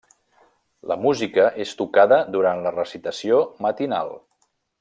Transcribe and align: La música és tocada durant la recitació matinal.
La 0.91 0.97
música 1.03 1.43
és 1.67 1.75
tocada 1.83 2.21
durant 2.39 2.65
la 2.65 2.75
recitació 2.81 3.47
matinal. 3.67 4.15